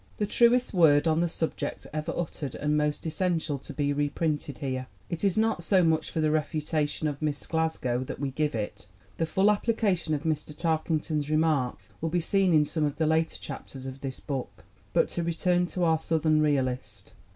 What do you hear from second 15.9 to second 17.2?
Southern realist.